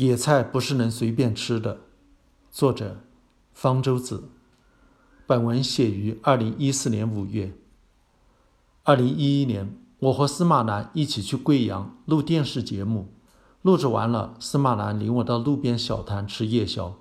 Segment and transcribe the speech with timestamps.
[0.00, 1.80] 野菜不是能随便吃的。
[2.50, 3.00] 作者：
[3.52, 4.30] 方舟子。
[5.26, 7.52] 本文写于二零一四年五月。
[8.82, 13.08] 二零一一年，我和司马南一起去贵阳录电视节目，
[13.60, 16.96] 录制完了，司马南领我到路边小摊吃夜宵，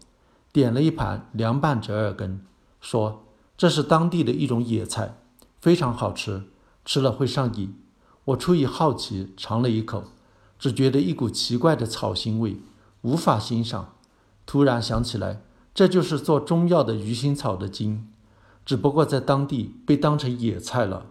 [0.52, 2.46] 点了一盘凉拌折耳根，
[2.82, 3.24] 说
[3.56, 5.16] 这是当地的一种野菜，
[5.62, 6.44] 非常好吃，
[6.84, 7.74] 吃了会上瘾。
[8.26, 10.04] 我出于好奇尝了一口，
[10.60, 12.58] 只觉得一股奇怪的草腥味。
[13.02, 13.96] 无法欣赏。
[14.46, 15.42] 突然想起来，
[15.74, 18.08] 这就是做中药的鱼腥草的茎，
[18.66, 21.06] 只不过在当地被当成野菜了。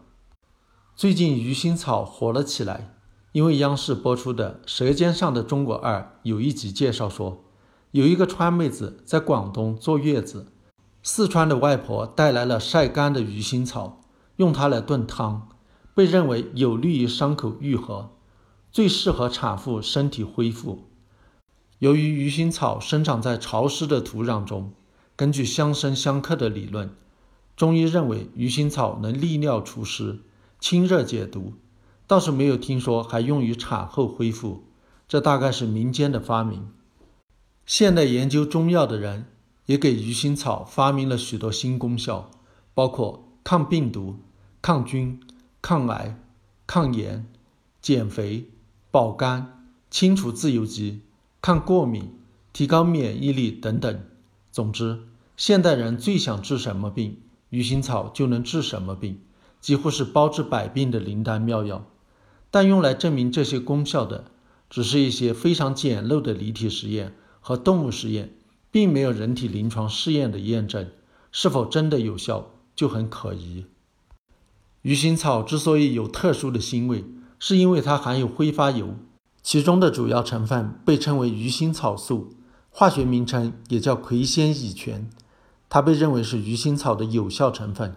[0.96, 2.94] 最近鱼腥草火了起来，
[3.32, 7.44] 因为央视播出的《舌尖上的中国二》有一集介绍说，
[7.92, 10.46] 有一个川妹子在广东坐月子，
[11.04, 14.00] 四川的外婆带来了晒干的鱼腥草，
[14.36, 15.48] 用它来炖汤，
[15.94, 18.10] 被认为有利于伤口愈合，
[18.72, 20.87] 最适合产妇身体恢复。
[21.78, 24.72] 由于鱼腥草生长在潮湿的土壤中，
[25.14, 26.90] 根据相生相克的理论，
[27.56, 30.20] 中医认为鱼腥草能利尿除湿、
[30.58, 31.54] 清热解毒，
[32.06, 34.64] 倒是没有听说还用于产后恢复。
[35.06, 36.68] 这大概是民间的发明。
[37.64, 39.26] 现代研究中药的人
[39.66, 42.30] 也给鱼腥草发明了许多新功效，
[42.74, 44.18] 包括抗病毒、
[44.60, 45.20] 抗菌、
[45.62, 46.18] 抗癌、
[46.66, 47.26] 抗炎、
[47.80, 48.50] 减肥、
[48.90, 51.02] 保肝、清除自由基。
[51.40, 52.12] 抗过敏、
[52.52, 54.00] 提高免疫力等等。
[54.50, 55.00] 总之，
[55.36, 57.18] 现代人最想治什么病，
[57.50, 59.20] 鱼腥草就能治什么病，
[59.60, 61.86] 几乎是包治百病的灵丹妙药。
[62.50, 64.24] 但用来证明这些功效的，
[64.68, 68.34] 只是一些非常简陋的离体实验和动物实验，
[68.70, 70.90] 并没有人体临床试验的验证。
[71.30, 73.66] 是否真的有效，就很可疑。
[74.82, 77.04] 鱼腥草之所以有特殊的腥味，
[77.38, 78.94] 是因为它含有挥发油。
[79.42, 82.34] 其中的主要成分被称为鱼腥草素，
[82.70, 85.08] 化学名称也叫葵酰乙醛。
[85.70, 87.94] 它被认为是鱼腥草的有效成分，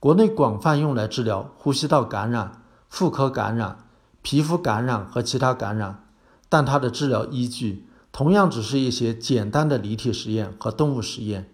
[0.00, 3.78] 国内广泛用来治疗呼吸道感染、妇科感染、
[4.22, 6.04] 皮肤感染和其他感染。
[6.48, 11.48] 但它的治疗依据同样只是一些简单的离体实验和动物实验。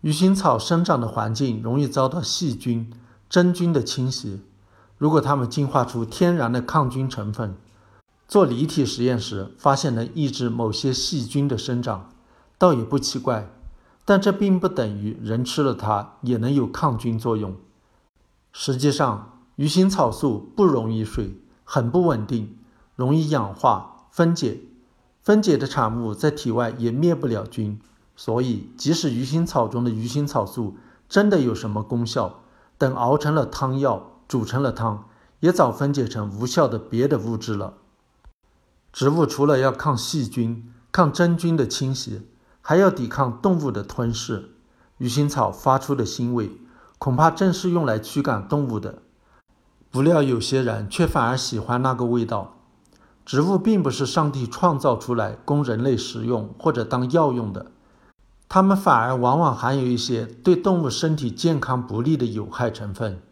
[0.00, 2.90] 鱼腥草生长的环境容易遭到细菌、
[3.28, 4.42] 真菌的侵袭，
[4.96, 7.56] 如果它们进化出天然的抗菌成分。
[8.30, 12.10] 做离体实验时，发现能抑制某些细菌的生长，
[12.56, 13.50] 倒也不奇怪。
[14.04, 17.56] 但这并不等于人吃了它也能有抗菌作用。
[18.52, 22.56] 实际上，鱼腥草素不溶于水，很不稳定，
[22.94, 24.60] 容易氧化分解。
[25.20, 27.80] 分解的产物在体外也灭不了菌，
[28.14, 30.76] 所以即使鱼腥草中的鱼腥草素
[31.08, 32.42] 真的有什么功效，
[32.78, 35.08] 等熬成了汤药，煮成了汤，
[35.40, 37.74] 也早分解成无效的别的物质了。
[38.92, 42.22] 植物除了要抗细菌、抗真菌的侵袭，
[42.60, 44.50] 还要抵抗动物的吞噬。
[44.98, 46.50] 鱼腥草发出的腥味，
[46.98, 48.98] 恐怕正是用来驱赶动物的。
[49.90, 52.56] 不料有些人却反而喜欢那个味道。
[53.24, 57.66] 植物并不是上帝创造出来供人类食用或者当药用的，
[58.48, 63.22] 它们反而往往含有一些对动物身体健康不利的有害成分。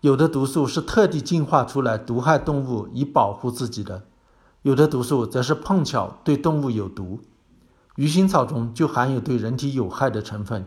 [0.00, 4.04] 有的毒素是特地进化出来毒害动物以保护自己的。
[4.62, 7.20] 有的毒素则是碰巧对动物有毒，
[7.96, 10.66] 鱼腥草中就含有对人体有害的成分，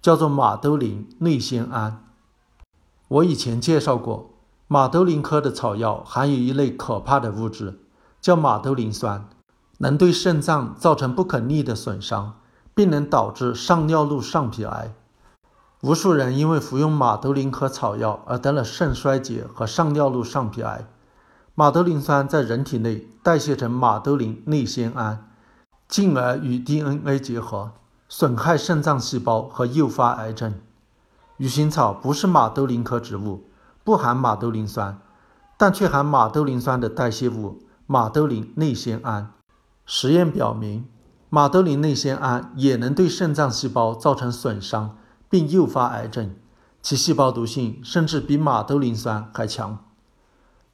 [0.00, 2.04] 叫做马兜铃内酰胺。
[3.08, 4.30] 我以前介绍过，
[4.68, 7.80] 马兜铃科的草药含有一类可怕的物质，
[8.20, 9.28] 叫马兜铃酸，
[9.78, 12.38] 能对肾脏造成不可逆的损伤，
[12.74, 14.94] 并能导致上尿路上皮癌。
[15.82, 20.88] 无数人因为服用马兜铃科草药而得了肾衰竭和上尿路上皮癌。
[21.58, 25.26] 马兜铃酸在人体内代谢成马兜铃内酰胺，
[25.88, 27.72] 进而与 DNA 结合，
[28.10, 30.52] 损害肾脏细胞和诱发癌症。
[31.38, 33.44] 鱼腥草不是马兜铃科植物，
[33.82, 34.98] 不含马兜铃酸，
[35.56, 39.32] 但却含马兜铃酸的代谢物马兜铃内酰胺。
[39.86, 40.86] 实验表明，
[41.30, 44.98] 马兜铃内酰胺也能对肾脏细胞造成损伤，
[45.30, 46.34] 并诱发癌症，
[46.82, 49.85] 其细胞毒性甚至比马兜铃酸还强。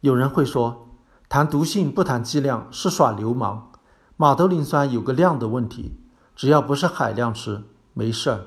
[0.03, 0.89] 有人会说，
[1.29, 3.71] 谈毒性不谈剂量是耍流氓。
[4.17, 5.97] 马兜铃酸有个量的问题，
[6.35, 7.63] 只要不是海量吃，
[7.95, 8.47] 没事儿。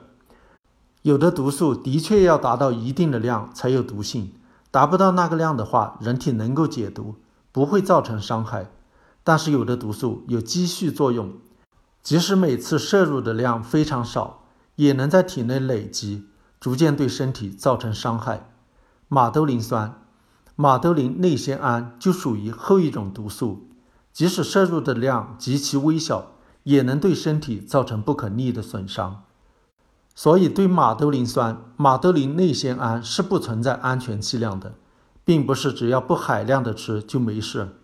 [1.04, 4.34] 有的毒素的确要达到一定的量才有毒性，
[4.70, 7.16] 达不到那个量的话，人体能够解毒，
[7.54, 8.70] 不会造成伤害。
[9.24, 11.36] 但是有的毒素有积蓄作用，
[12.04, 14.44] 即使每次摄入的量非常少，
[14.76, 16.28] 也能在体内累积，
[16.60, 18.50] 逐渐对身体造成伤害。
[19.08, 20.02] 马兜铃酸。
[20.58, 23.68] 马兜铃内酰胺就属于后一种毒素，
[24.14, 26.32] 即使摄入的量极其微小，
[26.64, 29.24] 也能对身体造成不可逆的损伤。
[30.16, 34.76] 所以，对马兜铃酸、马兜铃内酰胺是不存在安全剂量的，
[35.26, 37.76] 并不是只要不海量的吃就没事，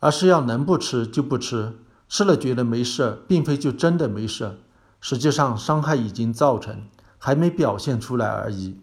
[0.00, 4.58] 而是要能不吃就不吃，吃了觉得没事，并非就真的没事，
[5.00, 6.82] 实际上伤害已经造成，
[7.16, 8.72] 还没表现出来而已。《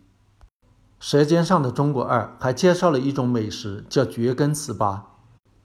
[1.09, 5.03] 舌尖上的中国二》还介绍了一种美食，叫蕨根糍粑。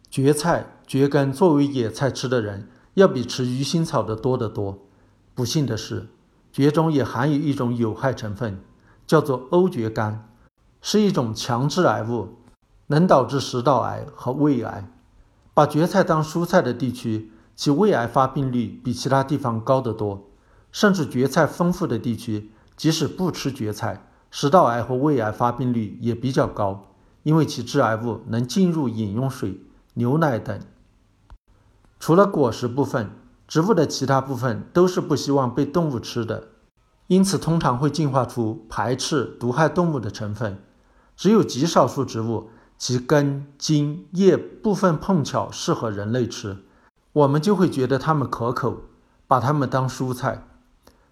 [0.08, 4.78] 蕨菜、蕨根作为野菜吃的人，要比吃鱼腥草的多得多。
[5.34, 6.06] 不幸的是。
[6.52, 8.60] 蕨中也含有一种有害成分，
[9.04, 10.20] 叫做欧蕨苷，
[10.80, 12.36] 是一种强致癌物，
[12.86, 14.88] 能导致食道癌和胃癌。
[15.52, 20.30] 把蕨菜当蔬菜的地区，其胃癌发病率比其他地方高得多。
[20.70, 26.88] 甚至蕨菜丰富的地区，即使不吃蕨菜，食道癌和胃癌发病率也比较高，
[27.22, 29.60] 因为其致癌物能进入饮用水、
[29.94, 30.58] 牛奶等。
[32.00, 33.12] 除了果实部分。
[33.48, 36.48] 植物的其他部分都是不希望被动物吃的，
[37.08, 40.56] 因此通常会进化出排斥毒害动物的成分。
[41.18, 42.48] 只有极少数植物，
[42.78, 46.64] 其根、茎、叶部分碰巧适合人类吃，
[47.12, 48.84] 我们就会觉得它们可口，
[49.26, 50.46] 把它们当蔬菜。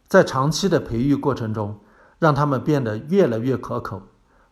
[0.09, 1.79] 在长期的培育过程中，
[2.21, 4.03] 让它们变得越来越可口，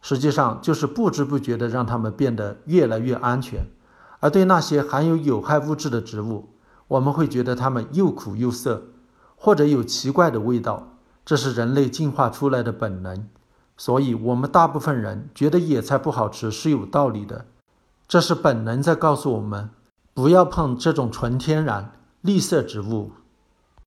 [0.03, 3.65] 实际上就是不知不觉地让它们变得越来越安全。
[4.19, 6.49] 而对那些含有有害物质的植物，
[6.89, 8.83] 我们会觉得它们又苦又涩，
[9.37, 13.29] 或者有奇怪的味道，这是人类进化出来的本能。
[13.77, 17.45] 所以，我们大部分人觉得野菜不好吃是有道理的，
[18.09, 19.71] 这是本能在告诉我们，
[20.15, 21.93] 不要碰这种纯天然
[22.23, 23.13] 绿色植物。